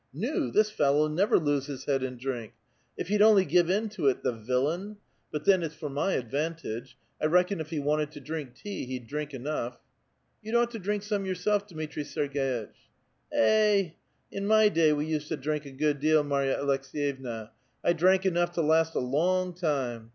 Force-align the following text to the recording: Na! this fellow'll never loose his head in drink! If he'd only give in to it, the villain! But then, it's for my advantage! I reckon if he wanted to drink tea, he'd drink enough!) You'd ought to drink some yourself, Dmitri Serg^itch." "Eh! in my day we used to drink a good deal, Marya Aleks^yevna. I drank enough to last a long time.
Na! 0.11 0.49
this 0.49 0.71
fellow'll 0.71 1.09
never 1.09 1.37
loose 1.37 1.67
his 1.67 1.85
head 1.85 2.01
in 2.01 2.17
drink! 2.17 2.53
If 2.97 3.09
he'd 3.09 3.21
only 3.21 3.45
give 3.45 3.69
in 3.69 3.87
to 3.89 4.07
it, 4.07 4.23
the 4.23 4.31
villain! 4.31 4.97
But 5.31 5.45
then, 5.45 5.61
it's 5.61 5.75
for 5.75 5.91
my 5.91 6.13
advantage! 6.13 6.97
I 7.21 7.27
reckon 7.27 7.59
if 7.59 7.69
he 7.69 7.77
wanted 7.79 8.09
to 8.13 8.19
drink 8.19 8.55
tea, 8.55 8.87
he'd 8.87 9.05
drink 9.05 9.31
enough!) 9.31 9.77
You'd 10.41 10.55
ought 10.55 10.71
to 10.71 10.79
drink 10.79 11.03
some 11.03 11.27
yourself, 11.27 11.67
Dmitri 11.67 12.03
Serg^itch." 12.03 12.73
"Eh! 13.31 13.89
in 14.31 14.47
my 14.47 14.69
day 14.69 14.91
we 14.91 15.05
used 15.05 15.27
to 15.27 15.37
drink 15.37 15.67
a 15.67 15.71
good 15.71 15.99
deal, 15.99 16.23
Marya 16.23 16.57
Aleks^yevna. 16.57 17.51
I 17.83 17.93
drank 17.93 18.25
enough 18.25 18.53
to 18.53 18.61
last 18.61 18.95
a 18.95 18.99
long 18.99 19.53
time. 19.53 20.09